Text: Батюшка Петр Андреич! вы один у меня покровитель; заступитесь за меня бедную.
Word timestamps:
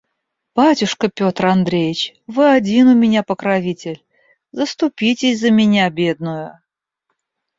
Батюшка 0.55 1.09
Петр 1.09 1.45
Андреич! 1.45 2.15
вы 2.25 2.49
один 2.51 2.87
у 2.87 2.95
меня 2.95 3.21
покровитель; 3.21 4.03
заступитесь 4.51 5.39
за 5.41 5.51
меня 5.51 5.87
бедную. 5.91 6.59